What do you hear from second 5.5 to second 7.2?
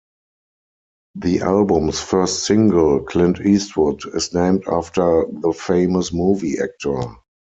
famous movie actor.